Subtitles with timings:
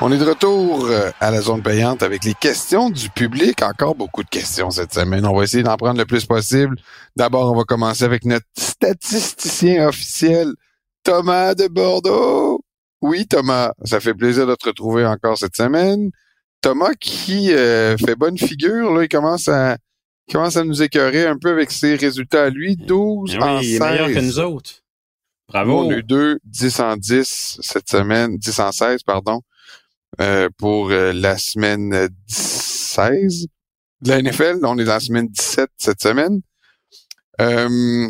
[0.00, 3.62] On est de retour euh, à la zone payante avec les questions du public.
[3.62, 5.26] Encore beaucoup de questions cette semaine.
[5.26, 6.76] On va essayer d'en prendre le plus possible.
[7.16, 10.52] D'abord, on va commencer avec notre statisticien officiel,
[11.04, 12.62] Thomas de Bordeaux.
[13.02, 16.10] Oui, Thomas, ça fait plaisir de te retrouver encore cette semaine.
[16.62, 19.76] Thomas qui euh, fait bonne figure, là, il commence à
[20.32, 22.76] commence à nous écœurer un peu avec ses résultats à lui.
[22.76, 24.82] 12 eh oui, en il est meilleur que nous autres.
[25.48, 25.86] Bravo.
[25.86, 29.40] On a eu 2, 10 en 10 cette semaine, 10 en 16, pardon,
[30.20, 33.46] euh, pour euh, la semaine 16
[34.02, 34.58] de la NFL.
[34.64, 36.40] On est dans la semaine 17 cette semaine.
[37.40, 38.08] Euh,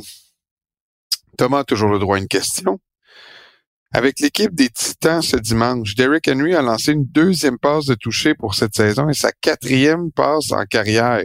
[1.36, 2.80] Thomas a toujours le droit à une question.
[3.92, 8.34] Avec l'équipe des Titans ce dimanche, Derrick Henry a lancé une deuxième passe de toucher
[8.34, 11.22] pour cette saison et sa quatrième passe en carrière.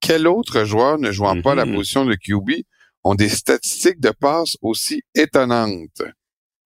[0.00, 1.74] Quel autre joueur ne jouant pas la Mhm.
[1.74, 2.64] position de QB
[3.04, 6.02] ont des statistiques de passe aussi étonnantes?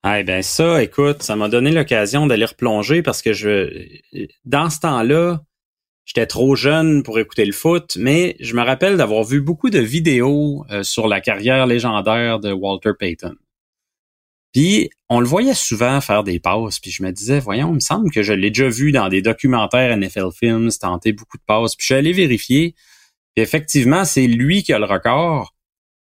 [0.03, 3.87] Ah ben ça, écoute, ça m'a donné l'occasion d'aller replonger parce que je
[4.45, 5.43] dans ce temps-là,
[6.05, 9.81] j'étais trop jeune pour écouter le foot, mais je me rappelle d'avoir vu beaucoup de
[9.81, 13.35] vidéos euh, sur la carrière légendaire de Walter Payton.
[14.53, 17.81] Puis on le voyait souvent faire des passes, puis je me disais, voyons, il me
[17.81, 21.75] semble que je l'ai déjà vu dans des documentaires NFL Films, tenter beaucoup de passes.
[21.75, 22.75] Puis je suis allé vérifier,
[23.35, 25.55] puis effectivement, c'est lui qui a le record.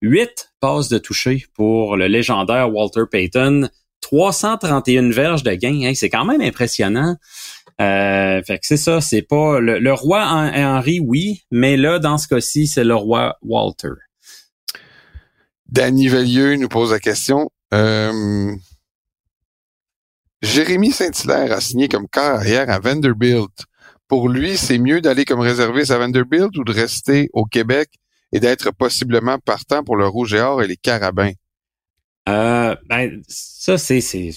[0.02, 3.68] Huit passes de toucher pour le légendaire Walter Payton.
[4.00, 5.92] 331 verges de gain.
[5.94, 7.16] C'est quand même impressionnant.
[7.80, 12.18] Euh, fait que c'est ça, c'est pas le, roi Hen- Henry, oui, mais là, dans
[12.18, 13.92] ce cas-ci, c'est le roi Walter.
[15.68, 17.50] Danny Vellieux nous pose la question.
[17.72, 18.52] Euh,
[20.42, 23.64] Jérémy Saint-Hilaire a signé comme carrière à Vanderbilt.
[24.08, 27.88] Pour lui, c'est mieux d'aller comme réserviste à Vanderbilt ou de rester au Québec?
[28.32, 31.32] Et d'être possiblement partant pour le Rouge et Or et les Carabins.
[32.28, 34.30] Euh, ben, ça, c'est, c'est,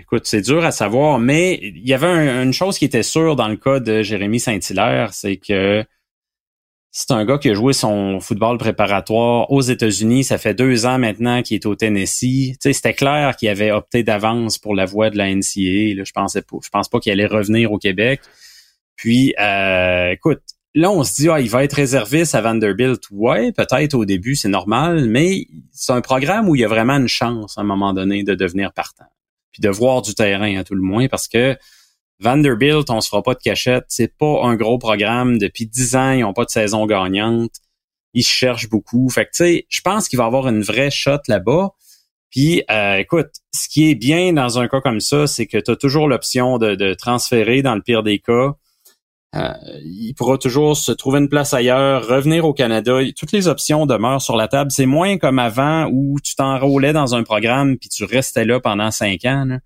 [0.00, 3.36] écoute, c'est dur à savoir, mais il y avait un- une chose qui était sûre
[3.36, 5.84] dans le cas de Jérémy Saint-Hilaire, c'est que
[6.90, 10.24] c'est un gars qui a joué son football préparatoire aux États-Unis.
[10.24, 12.52] Ça fait deux ans maintenant qu'il est au Tennessee.
[12.54, 15.94] Tu sais, c'était clair qu'il avait opté d'avance pour la voie de la NCAA.
[15.94, 18.20] Là, je pensais pas, je pense pas qu'il allait revenir au Québec.
[18.96, 20.40] Puis, euh, écoute,
[20.74, 23.02] là, on se dit, ah, il va être réserviste à Vanderbilt.
[23.10, 26.96] Ouais, peut-être au début, c'est normal, mais c'est un programme où il y a vraiment
[26.96, 29.06] une chance à un moment donné de devenir partant.
[29.52, 31.56] Puis de voir du terrain à tout le moins, parce que
[32.20, 33.84] Vanderbilt, on se fera pas de cachette.
[33.88, 35.38] C'est pas un gros programme.
[35.38, 37.52] Depuis dix ans, ils ont pas de saison gagnante.
[38.14, 39.08] Ils cherchent beaucoup.
[39.08, 41.70] Fait que, tu sais, je pense qu'il va avoir une vraie shot là-bas.
[42.30, 45.70] Puis, euh, écoute, ce qui est bien dans un cas comme ça, c'est que tu
[45.70, 48.54] as toujours l'option de, de transférer dans le pire des cas.
[49.38, 49.52] Euh,
[49.84, 52.98] il pourra toujours se trouver une place ailleurs, revenir au Canada.
[53.16, 54.70] Toutes les options demeurent sur la table.
[54.70, 58.90] C'est moins comme avant où tu t'enrôlais dans un programme puis tu restais là pendant
[58.90, 59.58] cinq ans.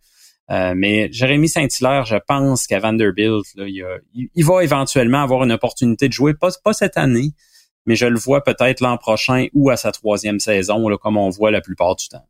[0.51, 6.09] Euh, mais Jérémy Saint-Hilaire, je pense qu'à Vanderbilt, là, il va éventuellement avoir une opportunité
[6.09, 7.31] de jouer, pas, pas cette année,
[7.87, 11.31] mais je le vois peut-être l'an prochain ou à sa troisième saison, là, comme on
[11.31, 12.27] voit la plupart du temps.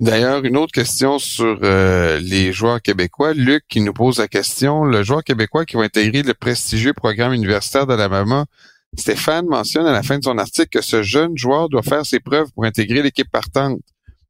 [0.00, 3.32] D'ailleurs, une autre question sur euh, les joueurs québécois.
[3.32, 7.32] Luc qui nous pose la question, le joueur québécois qui va intégrer le prestigieux programme
[7.32, 8.46] universitaire d'Alabama,
[8.98, 12.20] Stéphane mentionne à la fin de son article que ce jeune joueur doit faire ses
[12.20, 13.80] preuves pour intégrer l'équipe partante.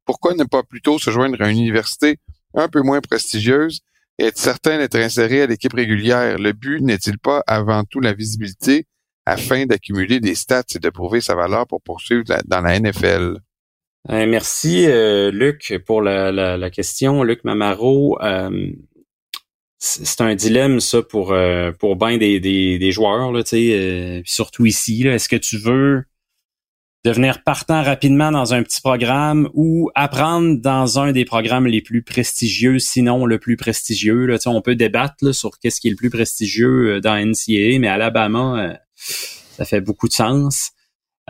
[0.05, 2.17] Pourquoi ne pas plutôt se joindre à une université
[2.53, 3.81] un peu moins prestigieuse
[4.19, 6.37] et être certain d'être inséré à l'équipe régulière?
[6.37, 8.85] Le but n'est-il pas avant tout la visibilité
[9.25, 13.37] afin d'accumuler des stats et de prouver sa valeur pour poursuivre la- dans la NFL?
[14.11, 17.23] Euh, merci, euh, Luc, pour la, la- la question.
[17.23, 18.71] Luc Mamaro, euh,
[19.79, 24.65] c'est un dilemme, ça, pour, euh, pour bien des, des, des joueurs, là, euh, surtout
[24.65, 25.07] ici.
[25.07, 26.03] Est-ce que tu veux
[27.03, 32.01] devenir partant rapidement dans un petit programme ou apprendre dans un des programmes les plus
[32.03, 34.25] prestigieux, sinon le plus prestigieux?
[34.27, 37.79] Là, on peut débattre là, sur qu'est-ce qui est le plus prestigieux euh, dans NCAA,
[37.79, 40.71] mais Alabama, ça fait beaucoup de sens.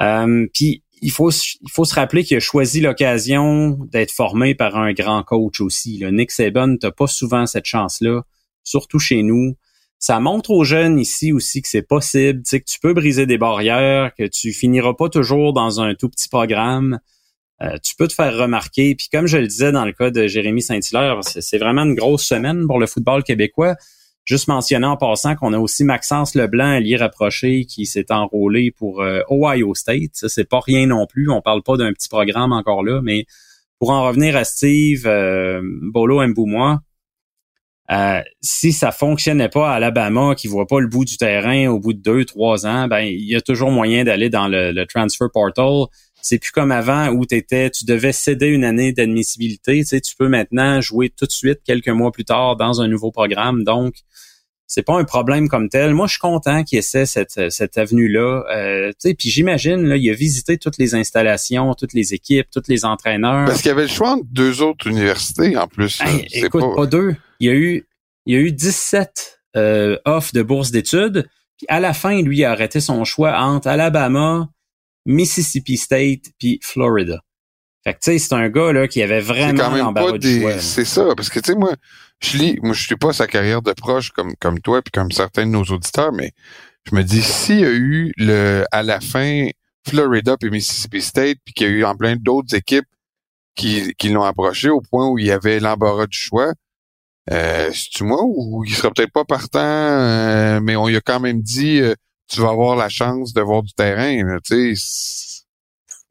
[0.02, 4.76] Euh, Puis il faut, il faut se rappeler qu'il a choisi l'occasion d'être formé par
[4.76, 6.00] un grand coach aussi.
[6.00, 6.10] Là.
[6.12, 8.24] Nick Saban, t'as pas souvent cette chance-là,
[8.64, 9.56] surtout chez nous.
[10.00, 14.16] Ça montre aux jeunes ici aussi que c'est possible, que tu peux briser des barrières,
[14.18, 17.00] que tu finiras pas toujours dans un tout petit programme.
[17.62, 18.96] Euh, tu peux te faire remarquer.
[18.96, 22.26] Puis comme je le disais dans le cas de Jérémy Saint-Hilaire, c'est vraiment une grosse
[22.26, 23.76] semaine pour le football québécois.
[24.26, 29.02] Juste mentionner en passant qu'on a aussi Maxence Leblanc, allié rapproché, qui s'est enrôlé pour
[29.02, 30.12] euh, Ohio State.
[30.14, 31.30] Ça, c'est pas rien non plus.
[31.30, 33.26] On parle pas d'un petit programme encore là, mais
[33.78, 36.80] pour en revenir à Steve euh, Bolo Mboumois,
[37.92, 41.80] euh, si ça fonctionnait pas à Alabama, qui voit pas le bout du terrain au
[41.80, 44.86] bout de deux, trois ans, ben il y a toujours moyen d'aller dans le, le
[44.88, 45.86] transfer portal.
[46.26, 49.82] C'est plus comme avant où t'étais, tu devais céder une année d'admissibilité.
[49.82, 52.88] Tu sais, tu peux maintenant jouer tout de suite quelques mois plus tard dans un
[52.88, 53.64] nouveau programme.
[53.64, 53.94] Donc,
[54.66, 55.94] c'est pas un problème comme tel.
[55.94, 58.44] Moi, je suis content qu'il essaie cette, cette avenue-là.
[58.50, 62.86] Euh, puis j'imagine, là, il a visité toutes les installations, toutes les équipes, tous les
[62.86, 63.46] entraîneurs.
[63.46, 66.02] Parce qu'il y avait le choix entre deux autres universités en plus.
[66.34, 66.88] écoute, pas...
[66.88, 67.16] deux.
[67.40, 67.86] Il y a eu,
[68.26, 71.28] il y a eu 17 euh, offres de bourse d'études.
[71.60, 74.50] Puis à la fin, lui a arrêté son choix entre Alabama,
[75.06, 77.22] Mississippi State puis Florida.
[77.84, 80.60] Fait que tu sais, c'est un gars là qui avait vraiment l'embarras du choix.
[80.60, 81.74] C'est ça, parce que tu sais moi,
[82.20, 85.12] je lis, moi je suis pas sa carrière de proche comme comme toi puis comme
[85.12, 86.32] certains de nos auditeurs, mais
[86.90, 89.48] je me dis s'il y a eu le à la fin
[89.88, 92.88] Florida puis Mississippi State puis qu'il y a eu en plein d'autres équipes
[93.56, 96.54] qui, qui l'ont approché au point où il y avait l'embarras du choix.
[97.32, 101.20] Euh, c'est-tu moi ou il sera peut-être pas partant, euh, mais on lui a quand
[101.20, 101.96] même dit euh,
[102.28, 104.40] tu vas avoir la chance de voir du terrain.
[104.44, 105.44] Tu sais,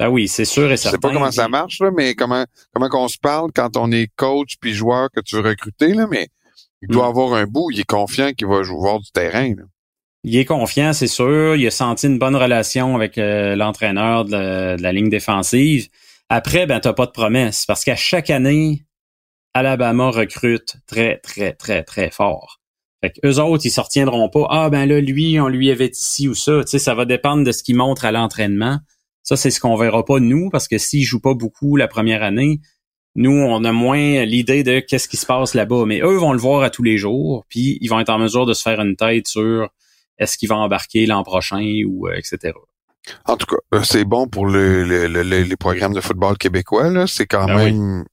[0.01, 0.97] ah oui, c'est sûr et certain.
[0.97, 3.93] Je sais pas comment ça marche, là, mais comment comment qu'on se parle quand on
[3.93, 6.29] est coach puis joueur que tu veux recruter, là, mais
[6.83, 7.11] il doit mm.
[7.11, 9.55] avoir un bout, il est confiant qu'il va jouer voir du terrain.
[10.25, 11.55] Il est confiant, c'est sûr.
[11.57, 15.89] Il a senti une bonne relation avec euh, l'entraîneur de, la ligne défensive.
[16.31, 18.85] Après, ben, t'as pas de promesse parce qu'à chaque année,
[19.53, 22.61] Alabama recrute très, très, très, très fort.
[23.05, 24.47] Fait que eux autres, ils se retiendront pas.
[24.49, 26.65] Ah, ben là, lui, on lui avait ici ou ça.
[26.65, 28.79] Tu sais, ça va dépendre de ce qu'il montre à l'entraînement.
[29.23, 32.23] Ça, c'est ce qu'on verra pas nous, parce que s'il joue pas beaucoup la première
[32.23, 32.61] année,
[33.15, 35.85] nous, on a moins l'idée de qu'est-ce qui se passe là-bas.
[35.87, 38.47] Mais eux vont le voir à tous les jours, puis ils vont être en mesure
[38.47, 39.69] de se faire une tête sur
[40.17, 42.55] est-ce qu'il va embarquer l'an prochain ou euh, etc.
[43.27, 47.07] En tout cas, euh, c'est bon pour les programmes de football québécois.
[47.07, 48.05] C'est quand ben même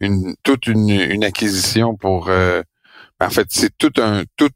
[0.00, 2.62] une toute une, acquisition pour euh,
[3.20, 3.98] en fait, c'est toute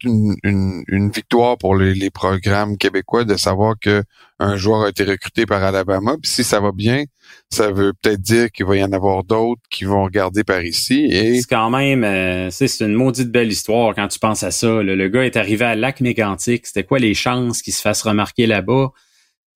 [0.04, 4.02] une, victoire pour les, programmes québécois de savoir que
[4.40, 6.16] un joueur a été recruté par Alabama.
[6.20, 7.04] Puis si ça va bien,
[7.50, 11.08] ça veut peut-être dire qu'il va y en avoir d'autres qui vont regarder par ici.
[11.10, 14.82] C'est quand même, euh, c'est une maudite belle histoire quand tu penses à ça.
[14.82, 16.66] Le gars est arrivé à Lac Mégantic.
[16.66, 18.90] C'était quoi les chances qu'il se fasse remarquer là-bas?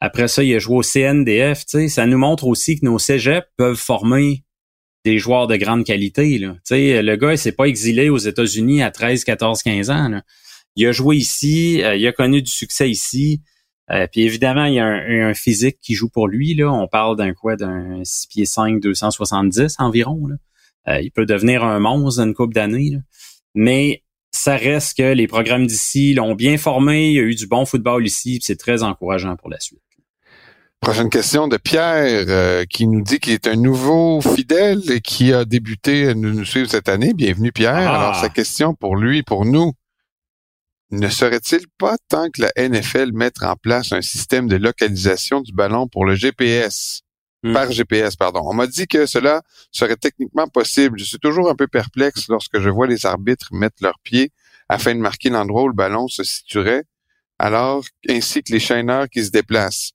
[0.01, 1.65] Après ça, il a joué au CNDF.
[1.67, 4.45] Ça nous montre aussi que nos cégeps peuvent former
[5.05, 6.39] des joueurs de grande qualité.
[6.39, 6.55] Là.
[6.71, 10.21] le gars, il s'est pas exilé aux États-Unis à 13, 14, 15 ans.
[10.77, 13.43] Il a joué ici, euh, il a connu du succès ici.
[13.91, 16.55] Euh, puis évidemment, il y a un, physique qui joue pour lui.
[16.55, 16.73] Là.
[16.73, 20.27] On parle d'un quoi, d'un 6 pieds 5, 270 environ.
[20.27, 20.37] Là.
[20.89, 22.93] Euh, il peut devenir un monstre dans une couple d'années.
[23.55, 27.09] Mais ça reste que les programmes d'ici l'ont bien formé.
[27.09, 28.39] Il y a eu du bon football ici.
[28.41, 29.83] C'est très encourageant pour la suite.
[30.83, 35.33] Prochaine question de Pierre euh, qui nous dit qu'il est un nouveau fidèle et qui
[35.33, 37.15] a débuté à nous suivre cette année.
[37.15, 37.89] Bienvenue Pierre.
[37.89, 38.01] Ah.
[38.01, 39.75] Alors sa question pour lui, pour nous,
[40.91, 45.53] ne serait-il pas temps que la NFL mette en place un système de localisation du
[45.53, 47.03] ballon pour le GPS
[47.45, 47.53] hmm.
[47.53, 48.43] par GPS, pardon.
[48.45, 50.99] On m'a dit que cela serait techniquement possible.
[50.99, 54.33] Je suis toujours un peu perplexe lorsque je vois les arbitres mettre leurs pieds
[54.69, 56.83] afin de marquer l'endroit où le ballon se situerait,
[57.39, 59.93] alors ainsi que les chaîneurs qui se déplacent.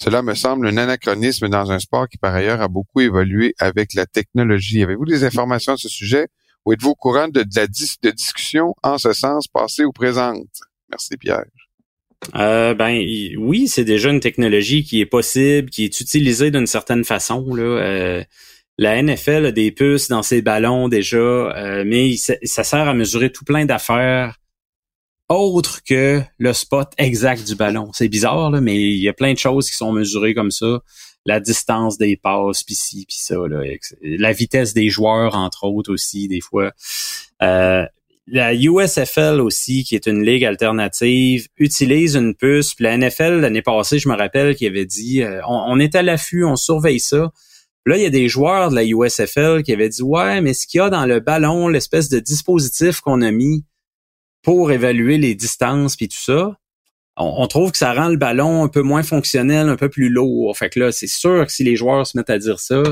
[0.00, 3.94] Cela me semble un anachronisme dans un sport qui par ailleurs a beaucoup évolué avec
[3.94, 4.82] la technologie.
[4.82, 6.28] Avez-vous des informations à ce sujet?
[6.64, 10.46] Ou êtes-vous au courant de, la de discussion en ce sens, passée ou présente?
[10.90, 11.44] Merci Pierre.
[12.34, 13.00] Euh, ben
[13.38, 17.44] oui, c'est déjà une technologie qui est possible, qui est utilisée d'une certaine façon.
[17.56, 18.22] Euh,
[18.76, 23.32] la NFL a des puces dans ses ballons déjà, euh, mais ça sert à mesurer
[23.32, 24.36] tout plein d'affaires
[25.28, 27.90] autre que le spot exact du ballon.
[27.92, 30.80] C'est bizarre, là, mais il y a plein de choses qui sont mesurées comme ça.
[31.26, 33.36] La distance des passes, puis ci, puis ça.
[33.48, 33.62] Là,
[34.02, 36.72] la vitesse des joueurs, entre autres, aussi, des fois.
[37.42, 37.84] Euh,
[38.30, 42.74] la USFL aussi, qui est une ligue alternative, utilise une puce.
[42.74, 46.02] Puis la NFL, l'année passée, je me rappelle qu'il avait dit, euh, on, est à
[46.02, 47.32] l'affût, on surveille ça.
[47.86, 50.66] Là, il y a des joueurs de la USFL qui avaient dit, ouais, mais ce
[50.66, 53.64] qu'il y a dans le ballon, l'espèce de dispositif qu'on a mis,
[54.42, 56.58] pour évaluer les distances puis tout ça,
[57.18, 60.56] on, trouve que ça rend le ballon un peu moins fonctionnel, un peu plus lourd.
[60.56, 62.82] Fait que là, c'est sûr que si les joueurs se mettent à dire ça,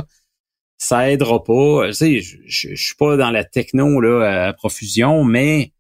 [0.78, 1.88] ça aidera pas.
[1.88, 5.72] Tu sais, je, suis pas dans la techno là à profusion, mais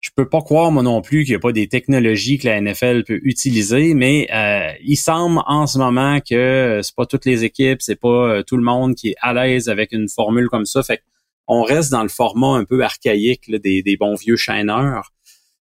[0.00, 2.60] je peux pas croire moi non plus qu'il n'y a pas des technologies que la
[2.60, 7.44] NFL peut utiliser, mais euh, il semble en ce moment que c'est pas toutes les
[7.44, 10.66] équipes, c'est pas euh, tout le monde qui est à l'aise avec une formule comme
[10.66, 10.82] ça.
[10.82, 11.02] Fait
[11.46, 15.12] on reste dans le format un peu archaïque des, bons vieux chaîneurs.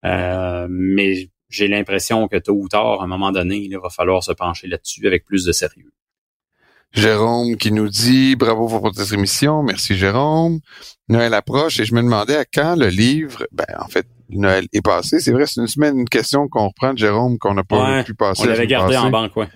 [0.06, 4.24] Euh, mais j'ai l'impression que tôt ou tard, à un moment donné, il va falloir
[4.24, 5.92] se pencher là-dessus avec plus de sérieux.
[6.92, 10.60] Jérôme qui nous dit bravo pour votre émission, merci Jérôme.
[11.10, 14.82] Noël approche et je me demandais à quand le livre, ben en fait Noël est
[14.82, 15.20] passé.
[15.20, 18.14] C'est vrai, c'est une semaine, une question qu'on reprend de Jérôme qu'on n'a pas pu
[18.14, 18.44] passer.
[18.44, 19.48] On l'avait gardé en banque, ouais.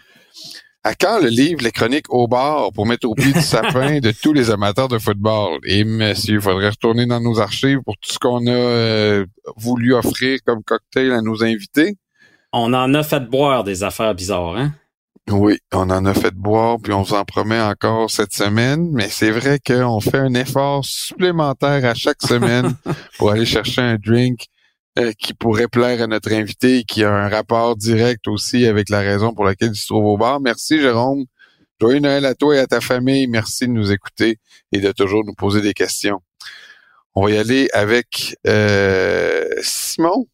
[0.84, 4.12] À quand le livre Les Chroniques au bar pour mettre au pied du sapin de
[4.12, 5.60] tous les amateurs de football?
[5.65, 9.25] Et monsieur, il faudrait retourner dans nos archives pour tout ce qu'on a euh,
[9.57, 11.98] voulu offrir comme cocktail à nos invités.
[12.53, 14.74] On en a fait boire des affaires bizarres, hein?
[15.29, 19.10] Oui, on en a fait boire, puis on vous en promet encore cette semaine, mais
[19.10, 22.75] c'est vrai qu'on fait un effort supplémentaire à chaque semaine
[23.17, 24.48] pour aller chercher un drink
[24.98, 28.89] euh, qui pourrait plaire à notre invité et qui a un rapport direct aussi avec
[28.89, 30.39] la raison pour laquelle il se trouve au bar.
[30.39, 31.25] Merci Jérôme.
[31.80, 33.27] Joyeux Noël à toi et à ta famille.
[33.27, 34.39] Merci de nous écouter
[34.72, 36.20] et de toujours nous poser des questions.
[37.13, 40.27] On va y aller avec euh, Simon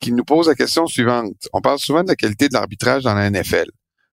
[0.00, 1.34] qui nous pose la question suivante.
[1.52, 3.66] On parle souvent de la qualité de l'arbitrage dans la NFL.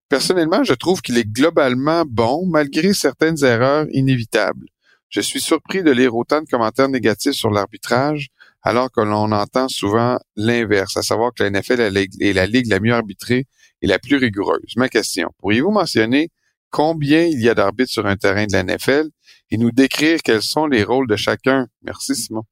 [0.10, 4.68] Personnellement, je trouve qu'il est globalement bon malgré certaines erreurs inévitables.
[5.10, 8.28] Je suis surpris de lire autant de commentaires négatifs sur l'arbitrage
[8.68, 12.82] alors que l'on entend souvent l'inverse, à savoir que la NFL est la ligue la
[12.82, 13.46] mieux arbitrée
[13.82, 14.74] et la plus rigoureuse.
[14.76, 16.32] Ma question, pourriez-vous mentionner
[16.70, 19.06] combien il y a d'arbitres sur un terrain de la NFL
[19.52, 21.68] et nous décrire quels sont les rôles de chacun?
[21.82, 22.44] Merci Simon.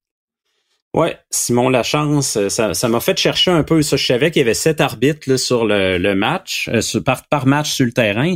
[0.94, 3.82] Ouais, Simon Lachance, ça, ça m'a fait chercher un peu.
[3.82, 7.86] Ça, je savais qu'il y avait sept arbitres sur le, match, euh, par match sur
[7.86, 8.36] le terrain.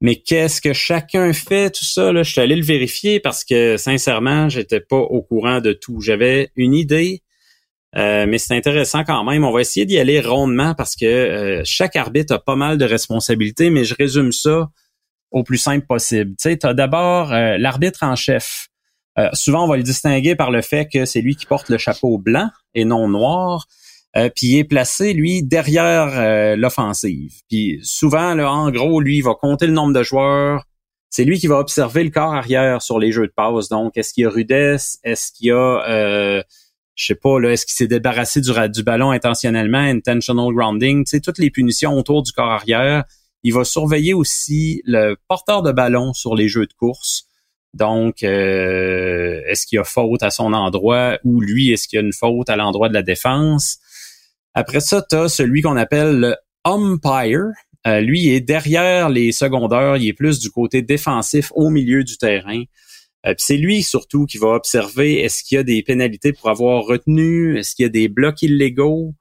[0.00, 3.76] Mais qu'est-ce que chacun fait, tout ça, là, je suis allé le vérifier parce que
[3.76, 6.00] sincèrement, j'étais pas au courant de tout.
[6.00, 7.22] J'avais une idée,
[7.96, 9.44] euh, mais c'est intéressant quand même.
[9.44, 12.84] On va essayer d'y aller rondement parce que euh, chaque arbitre a pas mal de
[12.84, 14.68] responsabilités, mais je résume ça
[15.30, 16.32] au plus simple possible.
[16.32, 18.68] Tu sais, as d'abord euh, l'arbitre en chef.
[19.32, 22.18] souvent, on va le distinguer par le fait que c'est lui qui porte le chapeau
[22.18, 23.66] blanc et non noir.
[24.16, 27.34] Euh, puis il est placé, lui, derrière euh, l'offensive.
[27.50, 30.64] Puis souvent, là, en gros, lui, il va compter le nombre de joueurs.
[31.10, 33.68] C'est lui qui va observer le corps arrière sur les jeux de passe.
[33.68, 34.98] Donc, est-ce qu'il y a rudesse?
[35.04, 36.42] Est-ce qu'il y a, euh,
[36.94, 41.04] je sais pas, est-ce qu'il s'est débarrassé du, du ballon intentionnellement, intentional grounding?
[41.04, 43.04] Tu sais, toutes les punitions autour du corps arrière.
[43.42, 47.26] Il va surveiller aussi le porteur de ballon sur les jeux de course.
[47.74, 52.02] Donc, euh, est-ce qu'il y a faute à son endroit ou lui, est-ce qu'il y
[52.02, 53.78] a une faute à l'endroit de la défense?
[54.58, 57.44] Après ça, tu as celui qu'on appelle le umpire.
[57.86, 62.16] Euh, lui, est derrière les secondaires, il est plus du côté défensif au milieu du
[62.16, 62.62] terrain.
[63.26, 66.84] Euh, c'est lui surtout qui va observer est-ce qu'il y a des pénalités pour avoir
[66.84, 69.12] retenu, est-ce qu'il y a des blocs illégaux,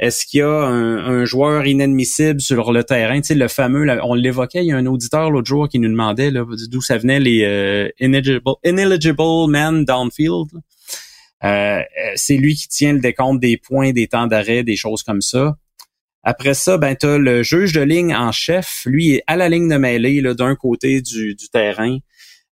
[0.00, 4.64] est-ce qu'il y a un, joueur inadmissible sur le terrain, tu le fameux, on l'évoquait,
[4.64, 7.88] il y a un auditeur l'autre jour qui nous demandait d'où ça venait les euh,
[8.00, 10.48] ineligible, ineligible men downfield.
[11.44, 11.82] Euh, euh,
[12.14, 15.56] c'est lui qui tient le décompte des points, des temps d'arrêt, des choses comme ça.
[16.22, 19.68] Après ça, ben tu le juge de ligne en chef, lui est à la ligne
[19.68, 21.98] de mêlée d'un côté du, terrain.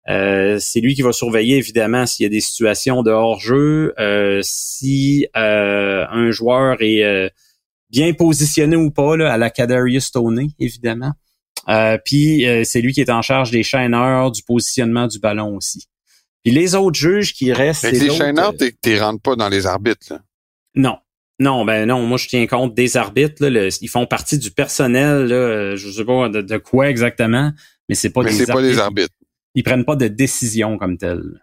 [0.09, 3.93] Euh, c'est lui qui va surveiller évidemment s'il y a des situations de hors-jeu,
[4.43, 7.33] si un joueur est
[7.91, 11.15] bien positionné ou pas à la Kadarius Stoney, évidemment.
[12.05, 15.89] Puis c'est lui qui est en charge des chaîneurs, du positionnement du ballon aussi.
[16.47, 17.87] Puis les autres juges qui restent.
[17.87, 20.21] Avec les chaîneurs, euh, tu rentres pas dans les arbitres, là.
[20.77, 20.97] Non.
[21.41, 23.45] Non, ben non, moi je tiens compte des arbitres.
[23.45, 27.53] Là, ils font partie du personnel, là, je sais pas de, quoi exactement,
[27.89, 29.13] mais c'est pas mais des pas des arbitres.
[29.57, 31.43] Ils prennent pas de décision comme telle.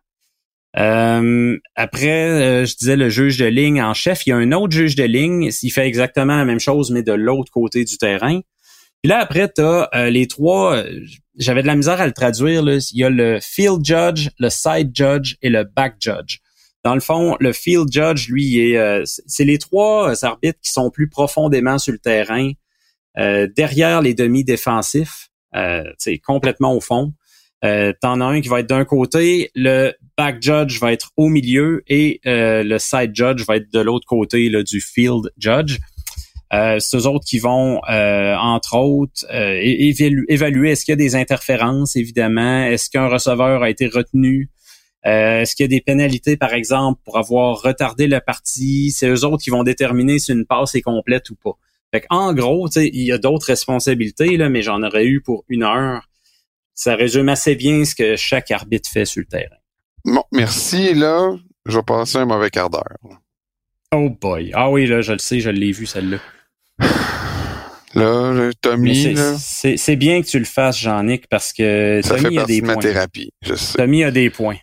[0.77, 4.25] Euh, après, euh, je disais le juge de ligne en chef.
[4.25, 5.50] Il y a un autre juge de ligne.
[5.62, 8.39] Il fait exactement la même chose, mais de l'autre côté du terrain.
[9.03, 11.01] Puis là, après, tu as euh, les trois, euh,
[11.38, 12.63] j'avais de la misère à le traduire.
[12.63, 12.77] Là.
[12.93, 16.38] Il y a le field judge, le side judge et le back judge.
[16.86, 20.89] Dans le fond, le field judge, lui, est, euh, c'est les trois arbitres qui sont
[20.89, 22.51] plus profondément sur le terrain,
[23.15, 25.29] derrière les demi-défensifs,
[26.00, 27.13] c'est complètement au fond.
[27.63, 31.29] Euh, T'en as un qui va être d'un côté, le back judge va être au
[31.29, 35.77] milieu et le side judge va être de l'autre côté là, du field judge.
[36.53, 39.57] Euh, c'est eux autres qui vont, euh, entre autres, euh,
[40.27, 44.51] évaluer, est-ce qu'il y a des interférences, évidemment, est-ce qu'un receveur a été retenu,
[45.05, 48.91] euh, est-ce qu'il y a des pénalités, par exemple, pour avoir retardé la partie?
[48.91, 51.57] C'est eux autres qui vont déterminer si une passe est complète ou pas.
[51.91, 55.63] Fait en gros, il y a d'autres responsabilités, là, mais j'en aurais eu pour une
[55.63, 56.07] heure.
[56.74, 59.57] Ça résume assez bien ce que chaque arbitre fait sur le terrain.
[60.05, 60.93] Bon, merci.
[60.93, 62.98] Là, je vais passer un mauvais quart d'heure.
[63.93, 64.51] Oh boy.
[64.53, 66.17] Ah oui, là, je le sais, je l'ai vu, celle-là.
[67.96, 72.75] Là, Tommy, c'est bien que tu le fasses, Jean-Nic, parce que Tommy a des points.
[72.77, 73.77] thérapie, je sais.
[73.77, 74.58] Tommy a des points.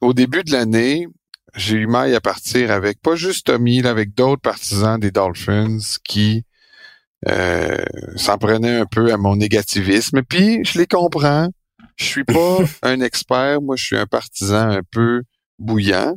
[0.00, 1.06] Au début de l'année,
[1.54, 6.44] j'ai eu maille à partir avec pas juste Tommy, avec d'autres partisans des Dolphins qui
[7.28, 7.76] euh,
[8.16, 10.22] s'en prenaient un peu à mon négativisme.
[10.22, 11.50] Puis je les comprends.
[11.96, 15.22] Je suis pas un expert, moi je suis un partisan un peu
[15.58, 16.16] bouillant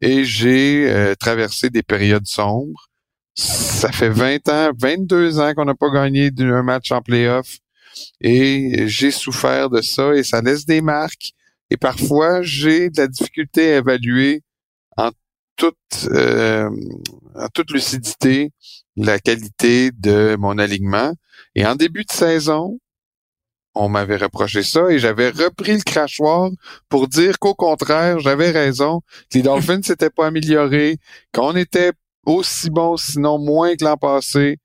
[0.00, 2.88] et j'ai euh, traversé des périodes sombres
[3.34, 7.58] ça fait 20 ans, 22 ans qu'on n'a pas gagné un match en playoff.
[8.20, 11.32] Et j'ai souffert de ça et ça laisse des marques.
[11.70, 14.42] Et parfois, j'ai de la difficulté à évaluer
[14.96, 15.10] en
[15.56, 15.76] toute,
[16.06, 16.70] euh,
[17.34, 18.52] en toute lucidité
[18.96, 21.12] la qualité de mon alignement.
[21.54, 22.78] Et en début de saison,
[23.74, 26.50] on m'avait reproché ça et j'avais repris le crachoir
[26.88, 29.00] pour dire qu'au contraire, j'avais raison,
[29.30, 30.98] que les Dolphins s'étaient pas améliorés,
[31.32, 31.92] qu'on était
[32.26, 34.58] aussi bon, sinon moins que l'an passé,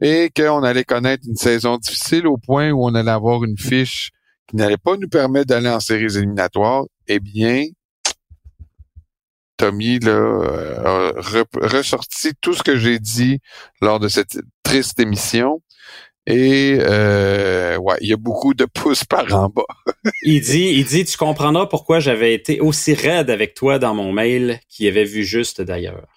[0.00, 4.10] et qu'on allait connaître une saison difficile au point où on allait avoir une fiche
[4.48, 6.84] qui n'allait pas nous permettre d'aller en séries éliminatoires.
[7.08, 7.64] Eh bien,
[9.56, 10.12] Tommy là,
[10.84, 11.12] a
[11.66, 13.40] ressorti tout ce que j'ai dit
[13.80, 15.62] lors de cette triste émission.
[16.28, 19.62] Et euh, ouais, il y a beaucoup de pouces par en bas.
[20.22, 24.12] il dit, il dit, tu comprendras pourquoi j'avais été aussi raide avec toi dans mon
[24.12, 26.15] mail, qui avait vu juste d'ailleurs.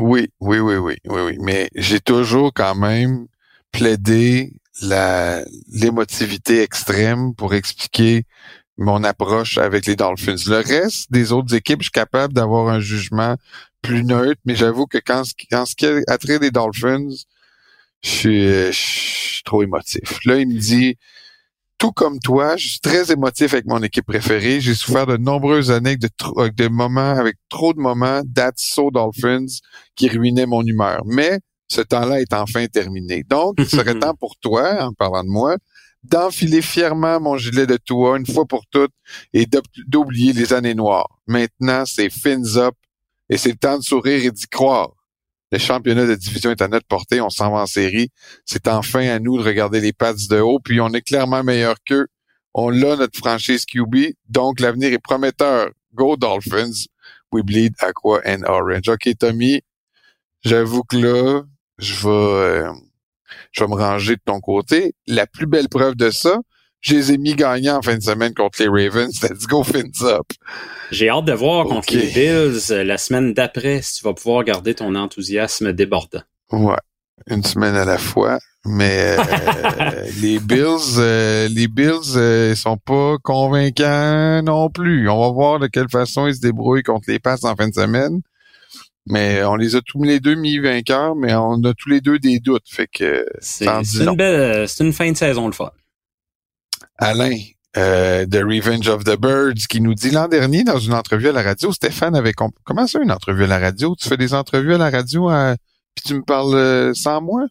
[0.00, 1.36] Oui, oui, oui, oui, oui, oui.
[1.40, 3.26] Mais j'ai toujours quand même
[3.70, 8.24] plaidé la l'émotivité extrême pour expliquer
[8.78, 10.36] mon approche avec les Dolphins.
[10.46, 13.36] Le reste des autres équipes, je suis capable d'avoir un jugement
[13.82, 17.08] plus neutre, mais j'avoue que quand, quand ce qui a trait des Dolphins,
[18.02, 20.24] je suis, trop émotif.
[20.24, 20.96] Là, il me dit,
[21.80, 24.60] tout comme toi, je suis très émotif avec mon équipe préférée.
[24.60, 26.08] J'ai souffert de nombreuses années de,
[26.50, 29.46] de moments, avec trop de moments that's so Dolphins
[29.96, 31.00] qui ruinaient mon humeur.
[31.06, 33.24] Mais ce temps-là est enfin terminé.
[33.26, 35.56] Donc, il serait temps pour toi, en parlant de moi,
[36.02, 38.92] d'enfiler fièrement mon gilet de toi une fois pour toutes
[39.32, 39.46] et
[39.86, 41.08] d'oublier les années noires.
[41.26, 42.74] Maintenant, c'est fins up
[43.30, 44.90] et c'est le temps de sourire et d'y croire.
[45.52, 48.10] Le championnat de division est à notre portée, on s'en va en série.
[48.44, 51.76] C'est enfin à nous de regarder les pads de haut, puis on est clairement meilleur
[51.84, 52.06] qu'eux.
[52.54, 55.70] On l'a, notre franchise QB, donc l'avenir est prometteur.
[55.94, 56.86] Go Dolphins.
[57.32, 58.88] We bleed aqua and orange.
[58.88, 59.62] OK, Tommy,
[60.44, 61.42] j'avoue que là,
[61.78, 62.72] je vais, euh,
[63.52, 64.94] je vais me ranger de ton côté.
[65.06, 66.40] La plus belle preuve de ça,
[66.80, 69.22] je les ai mis gagnants en fin de semaine contre les Ravens.
[69.22, 70.26] Let's go fins up.
[70.90, 74.44] J'ai hâte de voir contre les Bills euh, la semaine d'après si tu vas pouvoir
[74.44, 76.22] garder ton enthousiasme débordant.
[76.50, 76.76] Ouais,
[77.28, 78.38] une semaine à la fois.
[78.64, 85.08] Mais euh, les Bills, euh, les Bills, ils sont pas convaincants non plus.
[85.08, 87.74] On va voir de quelle façon ils se débrouillent contre les passes en fin de
[87.74, 88.20] semaine.
[89.06, 92.18] Mais on les a tous les deux mis vainqueurs, mais on a tous les deux
[92.18, 92.68] des doutes.
[92.68, 95.70] Fait que c'est une belle, c'est une fin de saison le fun.
[97.00, 97.38] Alain
[97.76, 101.32] euh, de Revenge of the Birds qui nous dit l'an dernier dans une entrevue à
[101.32, 103.96] la radio, Stéphane avait comment ça une entrevue à la radio?
[103.98, 105.54] Tu fais des entrevues à la radio euh,
[105.94, 107.46] puis tu me parles euh, sans moi?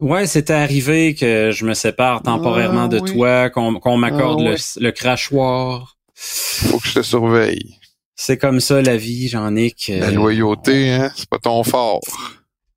[0.00, 4.90] Ouais, c'était arrivé que je me sépare temporairement de ah toi, qu'on m'accorde ah le,
[4.90, 5.96] crachoir.
[6.14, 7.76] Faut que je te surveille.
[8.16, 9.90] C'est comme ça la vie, Jean-Nic.
[9.94, 12.02] La loyauté, hein, c'est pas ton fort.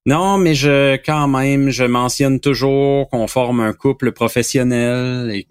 [0.08, 5.46] Non, mais je quand même, je mentionne toujours qu'on forme un couple professionnel et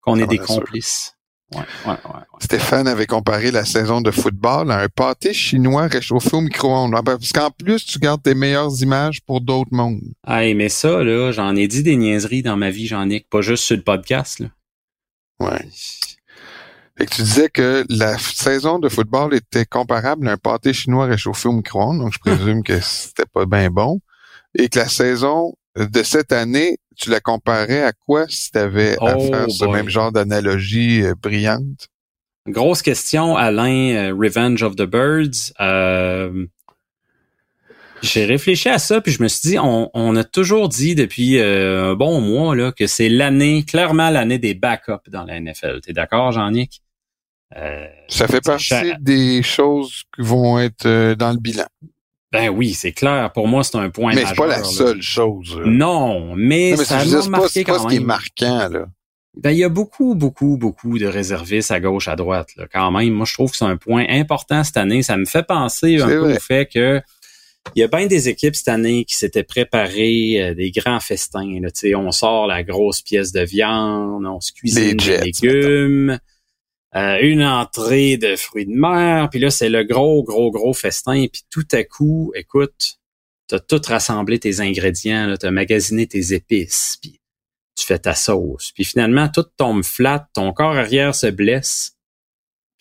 [0.00, 1.14] qu'on est des complices.
[1.54, 6.34] Ouais, ouais, ouais, Stéphane avait comparé la saison de football à un pâté chinois réchauffé
[6.34, 6.94] au micro-ondes.
[7.04, 10.00] Parce qu'en plus, tu gardes tes meilleures images pour d'autres mondes.
[10.26, 13.42] Ah, mais ça, là, j'en ai dit des niaiseries dans ma vie, j'en ai pas
[13.42, 14.38] juste sur le podcast.
[14.40, 14.48] Là.
[15.38, 15.68] Ouais.
[16.96, 21.06] Fait que tu disais que la saison de football était comparable à un pâté chinois
[21.06, 24.00] réchauffé au micro-ondes, donc je présume que c'était pas bien bon.
[24.56, 28.96] Et que la saison de cette année, tu la comparais à quoi si tu avais
[29.00, 31.88] à oh faire ce même genre d'analogie euh, brillante?
[32.46, 35.52] Grosse question, Alain, euh, Revenge of the Birds.
[35.60, 36.46] Euh,
[38.02, 41.94] j'ai réfléchi à ça, puis je me suis dit, on, a toujours dit depuis un
[41.94, 45.80] bon mois là, que c'est l'année, clairement l'année des backups dans la NFL.
[45.80, 46.83] T'es d'accord, Jean-Nic?
[47.56, 51.66] Euh, ça fait partie des choses qui vont être euh, dans le bilan.
[52.32, 53.30] Ben oui, c'est clair.
[53.32, 55.60] Pour moi, c'est un point mais c'est pas la seule chose.
[55.64, 58.86] Non, mais, ça m'a marqué pas, quand ce qui est marquant, là.
[59.36, 62.90] Ben, il y a beaucoup, beaucoup, beaucoup de réservistes à gauche, à droite, là, quand
[62.92, 63.12] même.
[63.12, 65.02] Moi, je trouve que c'est un point important cette année.
[65.02, 67.00] Ça me fait penser un peu au fait que
[67.74, 71.58] il y a bien des équipes cette année qui s'étaient préparées euh, des grands festins.
[71.60, 76.18] Là, on sort la grosse pièce de viande, on se cuisine des légumes.
[76.96, 81.26] Euh, une entrée de fruits de mer, puis là, c'est le gros, gros, gros festin,
[81.32, 82.98] puis tout à coup, écoute,
[83.48, 87.20] t'as tout rassemblé tes ingrédients, t'as magasiné tes épices, puis
[87.76, 91.94] tu fais ta sauce, puis finalement, tout tombe flat, ton corps arrière se blesse,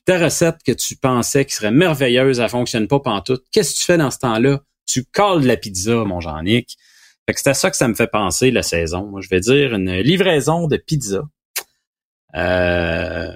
[0.06, 3.45] ta recette que tu pensais qui serait merveilleuse, elle fonctionne pas pantoute.
[3.52, 4.62] Qu'est-ce que tu fais dans ce temps-là?
[4.86, 6.78] Tu colles la pizza, mon Jean-Nic.
[7.26, 9.08] Fait que c'est à ça que ça me fait penser la saison.
[9.08, 11.23] Moi, je vais dire une livraison de pizza.
[12.36, 13.32] Euh,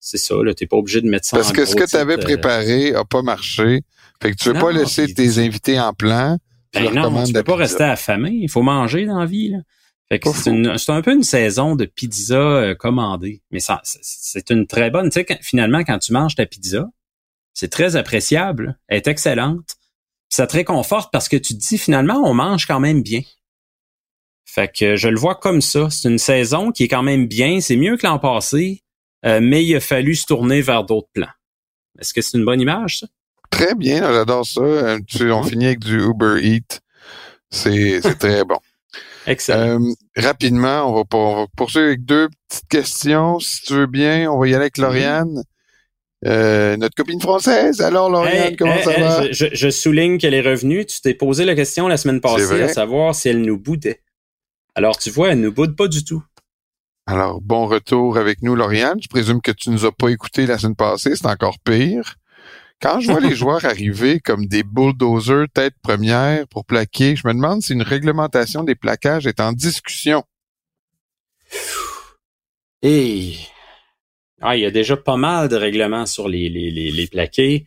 [0.00, 2.14] c'est ça, là, t'es pas obligé de mettre ça Parce que ce que tu avais
[2.14, 3.82] euh, préparé a pas marché.
[4.22, 6.38] Fait que tu veux pas laisser tes invités en plan.
[6.74, 8.30] Ben non, tu peux pas rester affamé.
[8.32, 9.58] Il faut manger dans la vie, là.
[10.10, 13.42] c'est un peu une saison de pizza euh, commandée.
[13.50, 15.10] Mais ça, c'est une très bonne.
[15.10, 16.88] Tu sais, finalement, quand tu manges ta pizza,
[17.54, 18.78] c'est très appréciable.
[18.88, 19.76] Elle est excellente.
[20.28, 23.22] Ça te réconforte parce que tu te dis finalement, on mange quand même bien.
[24.44, 25.88] Fait que je le vois comme ça.
[25.90, 27.60] C'est une saison qui est quand même bien.
[27.60, 28.82] C'est mieux que l'an passé,
[29.24, 31.28] euh, mais il a fallu se tourner vers d'autres plans.
[31.98, 33.06] Est-ce que c'est une bonne image, ça?
[33.50, 34.60] Très bien, j'adore ça.
[34.60, 36.80] Euh, on finit avec du Uber Eat.
[37.50, 38.58] C'est très bon.
[39.26, 39.80] Excellent.
[39.80, 44.30] Euh, rapidement, on va, on va, poursuivre avec deux petites questions, si tu veux bien.
[44.30, 45.42] On va y aller avec Lauriane.
[46.24, 47.80] Euh, notre copine française.
[47.80, 49.30] Alors, Lauriane, comment ça va?
[49.30, 50.84] Je, je, souligne qu'elle est revenue.
[50.84, 54.02] Tu t'es posé la question la semaine passée à savoir si elle nous boudait.
[54.74, 56.22] Alors, tu vois, elle nous boude pas du tout.
[57.10, 59.00] Alors, bon retour avec nous, Lauriane.
[59.00, 61.16] Je présume que tu nous as pas écouté la semaine passée.
[61.16, 62.16] C'est encore pire.
[62.82, 67.32] Quand je vois les joueurs arriver comme des bulldozers tête première pour plaquer, je me
[67.32, 70.22] demande si une réglementation des plaquages est en discussion.
[72.82, 73.36] Et
[74.42, 77.64] ah, il y a déjà pas mal de règlements sur les, les, les, les plaqués.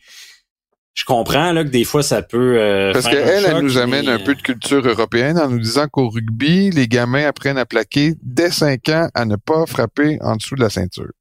[0.93, 4.19] Je comprends là que des fois ça peut euh, parce qu'elle elle nous amène un
[4.19, 8.51] peu de culture européenne en nous disant qu'au rugby les gamins apprennent à plaquer dès
[8.51, 11.11] 5 ans à ne pas frapper en dessous de la ceinture.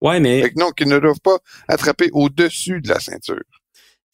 [0.00, 0.52] Ouais, mais.
[0.56, 3.42] non, qu'ils ne doivent pas attraper au-dessus de la ceinture.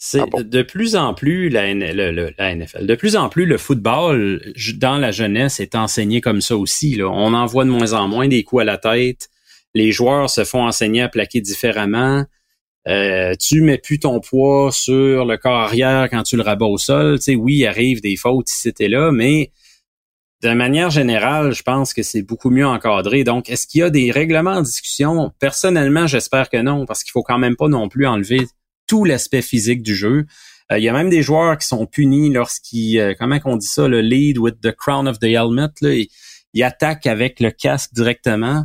[0.05, 4.43] C'est ah de plus en plus la, NFL, de plus en plus le football
[4.79, 6.97] dans la jeunesse est enseigné comme ça aussi.
[6.97, 7.09] Là.
[7.09, 9.29] On en voit de moins en moins des coups à la tête.
[9.75, 12.25] Les joueurs se font enseigner à plaquer différemment.
[12.89, 16.79] Euh, tu mets plus ton poids sur le corps arrière quand tu le rabats au
[16.79, 17.19] sol.
[17.19, 19.53] Tu sais, oui, il arrive des fautes si c'était là, mais
[20.43, 23.23] de manière générale, je pense que c'est beaucoup mieux encadré.
[23.23, 25.31] Donc, est-ce qu'il y a des règlements en discussion?
[25.39, 28.47] Personnellement, j'espère que non, parce qu'il faut quand même pas non plus enlever
[28.89, 30.27] tout l'aspect physique du jeu.
[30.73, 33.67] Euh, il y a même des joueurs qui sont punis lorsqu'ils, euh, comment on dit
[33.67, 37.93] ça, le lead with the crown of the helmet, là, ils, attaquent avec le casque
[37.95, 38.65] directement.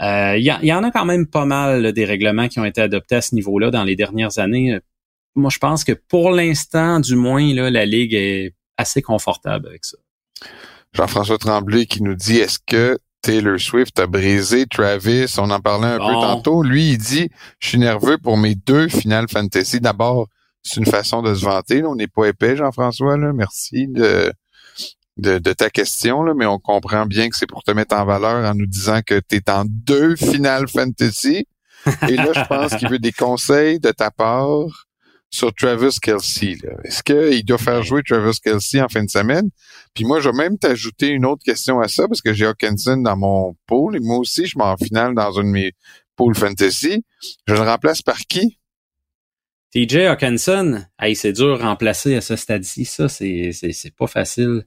[0.00, 3.16] Euh, il, y en a quand même pas mal des règlements qui ont été adoptés
[3.16, 4.78] à ce niveau-là dans les dernières années.
[5.34, 9.84] Moi, je pense que pour l'instant, du moins, là, la Ligue est assez confortable avec
[9.84, 9.96] ça.
[10.92, 15.34] Jean-François Tremblay qui nous dit est-ce que Taylor Swift a brisé Travis?
[15.38, 16.62] On en parlait un peu tantôt.
[16.62, 19.80] Lui, il dit je suis nerveux pour mes deux Final Fantasy.
[19.80, 20.28] D'abord,
[20.62, 21.84] c'est une façon de se vanter.
[21.84, 23.16] On n'est pas épais, Jean-François.
[23.16, 24.32] Merci de,
[25.22, 28.44] de, ta question, là, mais on comprend bien que c'est pour te mettre en valeur
[28.50, 31.46] en nous disant que tu es en deux Final Fantasy.
[32.08, 34.86] Et là, je pense qu'il veut des conseils de ta part
[35.30, 36.58] sur Travis Kelsey.
[36.84, 39.48] Est-ce qu'il doit faire jouer Travis Kelsey en fin de semaine?
[39.94, 42.98] Puis moi, je vais même t'ajouter une autre question à ça, parce que j'ai Hawkinson
[42.98, 45.72] dans mon pool, et moi aussi, je m'en finale dans une de mes
[46.16, 47.02] pools fantasy.
[47.46, 48.58] Je le remplace par qui?
[49.72, 52.84] TJ Hawkinson, hey, c'est dur remplacer à ce stade-ci.
[52.84, 54.66] Ça, c'est, c'est, pas facile.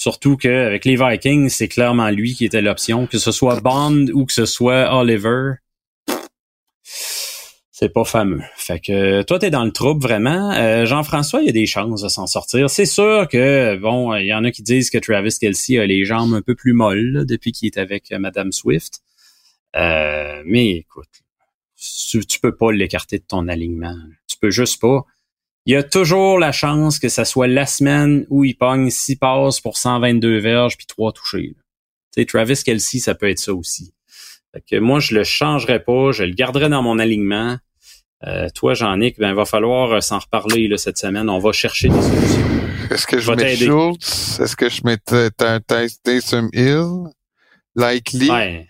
[0.00, 4.24] Surtout qu'avec les Vikings, c'est clairement lui qui était l'option, que ce soit Bond ou
[4.24, 5.56] que ce soit Oliver
[7.80, 8.42] c'est pas fameux.
[8.56, 10.52] Fait que toi, t'es dans le trouble vraiment.
[10.52, 12.68] Euh, Jean-François, il y a des chances de s'en sortir.
[12.68, 16.04] C'est sûr que, bon, il y en a qui disent que Travis Kelsey a les
[16.04, 19.00] jambes un peu plus molles depuis qu'il est avec euh, Madame Swift.
[19.76, 21.08] Euh, mais écoute,
[21.76, 23.96] tu, peux pas l'écarter de ton alignement.
[24.28, 25.04] Tu peux juste pas.
[25.66, 29.16] Il y a toujours la chance que ça soit la semaine où il pogne 6
[29.16, 31.54] passes pour 122 verges puis 3 touchés.
[32.12, 33.92] Tu sais, Travis Kelsey, ça peut être ça aussi.
[34.52, 37.58] Fait que moi, je le changerais pas, je le garderais dans mon alignement.
[38.26, 41.28] Euh, toi, Jean-Nic, ben, il va falloir euh, s'en reparler là, cette semaine.
[41.30, 42.50] On va chercher des solutions.
[42.90, 44.40] Est-ce que je, mets Schultz?
[44.40, 44.98] Est-ce que je mets
[46.02, 47.12] Taysom Hill?
[47.76, 48.30] Likely?
[48.30, 48.68] Ouais.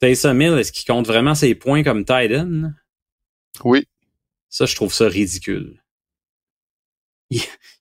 [0.00, 2.72] Taysom Hill, est-ce qu'il compte vraiment ses points comme Titan?
[3.64, 3.86] Oui.
[4.48, 5.79] Ça, je trouve ça ridicule.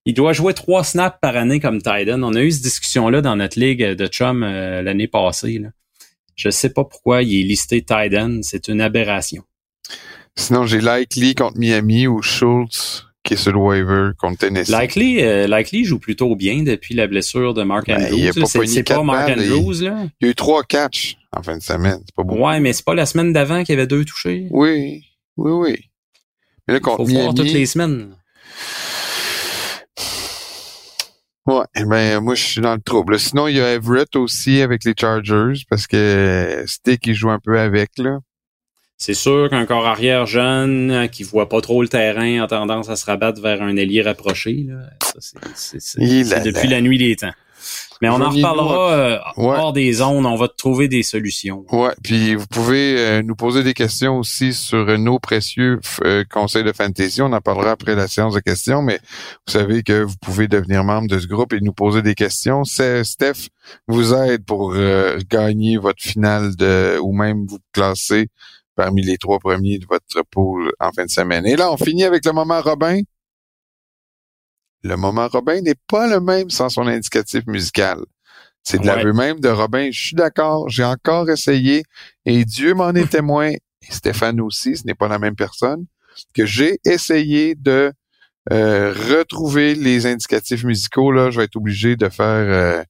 [0.05, 2.21] Il, doit jouer trois snaps par année comme Titan.
[2.23, 5.59] On a eu cette discussion-là dans notre ligue de chum euh, l'année passée.
[5.59, 5.69] Là.
[6.35, 8.39] Je sais pas pourquoi il est listé Titan.
[8.41, 9.43] C'est une aberration.
[10.35, 14.71] Sinon, j'ai Likely contre Miami ou Schultz qui est sur le waiver contre Tennessee.
[14.71, 18.45] Likely, euh, Likely joue plutôt bien depuis la blessure de Mark ben, Andrews.
[18.45, 20.07] c'est pas Mark Andrews, là.
[20.19, 21.99] Il y a eu trois catchs en fin de semaine.
[22.05, 22.23] C'est pas.
[22.23, 24.47] Ouais, mais c'est pas la semaine d'avant qu'il y avait deux touchés.
[24.49, 25.03] Oui,
[25.37, 25.77] oui, oui.
[26.67, 28.15] Mais là, contre Faut Miami, voir toutes les semaines.
[31.45, 33.19] Ouais, ben moi je suis dans le trouble.
[33.19, 37.39] Sinon, il y a Everett aussi avec les Chargers parce que Stick il joue un
[37.39, 38.19] peu avec là.
[39.01, 42.89] C'est sûr qu'un corps arrière jeune euh, qui voit pas trop le terrain a tendance
[42.89, 44.65] à se rabattre vers un ailier rapproché.
[44.67, 44.75] Là.
[45.01, 47.31] Ça, c'est, depuis la nuit des temps.
[48.01, 50.25] Mais on en reparlera euh, hors des zones.
[50.25, 51.65] On va trouver des solutions.
[51.71, 51.93] Ouais.
[52.03, 56.71] Puis vous pouvez euh, nous poser des questions aussi sur nos précieux euh, conseils de
[56.71, 57.21] fantasy.
[57.21, 58.81] On en parlera après la séance de questions.
[58.81, 58.99] Mais
[59.47, 62.63] vous savez que vous pouvez devenir membre de ce groupe et nous poser des questions.
[62.63, 63.49] C'est Steph
[63.87, 64.73] vous aide pour
[65.29, 68.29] gagner votre finale de ou même vous classer
[68.75, 71.45] parmi les trois premiers de votre pool en fin de semaine.
[71.45, 73.01] Et là, on finit avec le moment Robin.
[74.83, 77.99] Le moment Robin n'est pas le même sans son indicatif musical.
[78.63, 79.89] C'est de l'aveu même de Robin.
[79.91, 81.83] Je suis d'accord, j'ai encore essayé
[82.25, 85.85] et Dieu m'en est témoin, et Stéphane aussi, ce n'est pas la même personne,
[86.33, 87.91] que j'ai essayé de
[88.51, 91.11] euh, retrouver les indicatifs musicaux.
[91.11, 92.83] Là, je vais être obligé de faire euh,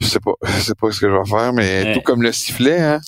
[0.00, 2.32] je sais pas, je sais pas ce que je vais faire, mais tout comme le
[2.32, 3.00] sifflet, hein.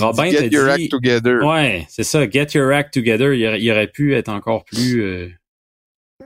[0.00, 1.44] Robin Get your act together.
[1.44, 2.28] Ouais, c'est ça.
[2.28, 3.32] Get your act together.
[3.34, 5.00] Il aurait, pu être encore plus.
[5.00, 5.28] Euh,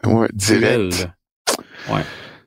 [0.05, 1.09] ouais, direct.
[1.89, 2.03] Ouais.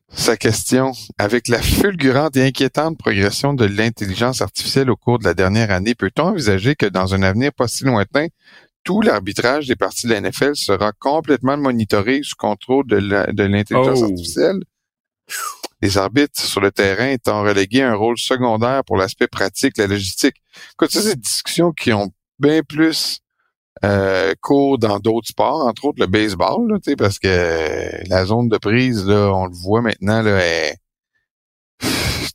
[0.10, 0.92] Sa question.
[1.18, 5.96] Avec la fulgurante et inquiétante progression de l'intelligence artificielle au cours de la dernière année,
[5.96, 8.28] peut-on envisager que dans un avenir pas si lointain,
[8.84, 14.06] tout l'arbitrage des parties de la NFL sera complètement monitoré sous contrôle de l'intelligence oh.
[14.06, 14.60] artificielle?
[15.84, 19.88] les arbitres sur le terrain étant relégués à un rôle secondaire pour l'aspect pratique, la
[19.88, 20.36] logistique.
[20.74, 23.20] Écoute, ça, c'est des discussions qui ont bien plus
[23.84, 28.58] euh, cours dans d'autres sports, entre autres le baseball, là, parce que la zone de
[28.58, 30.76] prise, là, on le voit maintenant, là, est,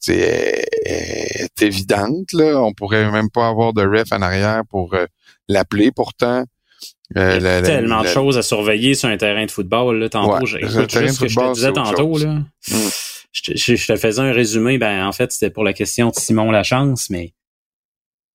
[0.09, 2.33] est, évidente.
[2.33, 2.61] Là.
[2.62, 5.07] On pourrait même pas avoir de ref en arrière pour euh,
[5.48, 5.90] l'appeler.
[5.90, 6.44] Pourtant,
[7.16, 9.98] euh, Il y a tellement de choses à surveiller sur un terrain de football.
[9.98, 12.18] Là, tantôt, ouais, écoute, juste ce que je te disais tantôt.
[12.18, 12.35] Là.
[12.70, 12.88] Mm
[13.33, 17.11] je, te faisais un résumé, ben en fait, c'était pour la question de Simon Lachance,
[17.11, 17.33] mais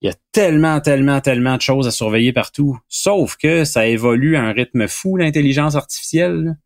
[0.04, 2.78] il y a tellement, tellement, tellement de choses à surveiller partout.
[2.89, 6.58] Sauf que ça évolue à un rythme fou, l'intelligence artificielle.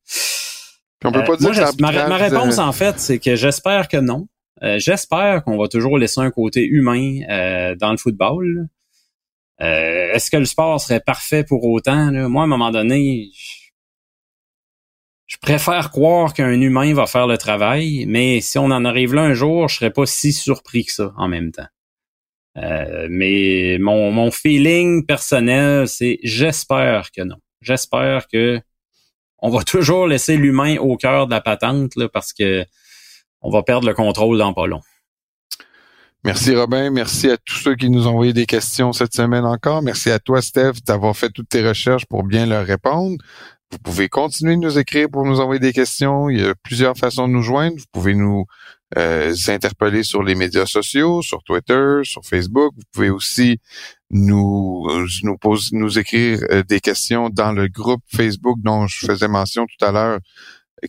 [1.06, 4.28] on peut pas euh, dire ma, réponse, en fait, c'est que j'espère que non.
[4.64, 8.70] Euh, j'espère qu'on va toujours laisser un côté humain euh, dans le football.
[9.60, 12.12] Est-ce que le sport serait parfait pour autant?
[12.12, 13.30] Moi, à un moment donné,
[15.28, 19.22] je préfère croire qu'un humain va faire le travail, mais si on en arrive là
[19.22, 21.68] un jour, je serais pas si surpris que ça en même temps.
[22.58, 27.38] Euh, mais mon, mon feeling personnel, c'est j'espère que non.
[27.62, 28.60] J'espère que
[29.40, 32.66] on va toujours laisser l'humain au cœur de la patente là, parce que
[33.42, 34.82] on va perdre le contrôle dans pas long.
[36.24, 39.82] Merci Robin, merci à tous ceux qui nous ont envoyé des questions cette semaine encore.
[39.84, 43.18] Merci à toi Steph d'avoir fait toutes tes recherches pour bien leur répondre.
[43.72, 46.30] Vous pouvez continuer de nous écrire pour nous envoyer des questions.
[46.30, 47.76] Il y a plusieurs façons de nous joindre.
[47.78, 48.46] Vous pouvez nous
[48.98, 52.74] euh, interpeller sur les médias sociaux, sur Twitter, sur Facebook.
[52.78, 53.60] Vous pouvez aussi
[54.10, 54.88] nous
[55.24, 55.38] nous,
[55.74, 59.92] nous écrire euh, des questions dans le groupe Facebook dont je faisais mention tout à
[59.92, 60.20] l'heure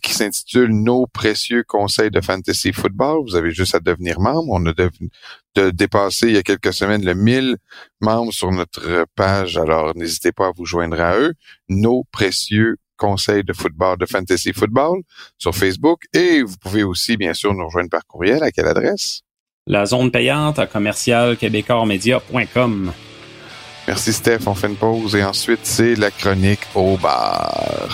[0.03, 3.22] qui s'intitule Nos précieux conseils de fantasy football.
[3.22, 4.48] Vous avez juste à devenir membre.
[4.51, 7.57] On a de, dépassé il y a quelques semaines le 1000
[8.01, 9.57] membres sur notre page.
[9.57, 11.35] Alors, n'hésitez pas à vous joindre à eux.
[11.68, 15.01] Nos précieux conseils de football, de fantasy football
[15.38, 16.03] sur Facebook.
[16.12, 18.42] Et vous pouvez aussi, bien sûr, nous rejoindre par courriel.
[18.42, 19.22] À quelle adresse?
[19.66, 21.37] La zone payante à commercial
[23.87, 27.88] Merci Steph, on fait une pause et ensuite c'est la chronique au bar.